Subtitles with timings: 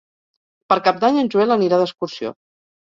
[0.73, 2.37] Per Cap d'Any en Joel anirà d'excursió.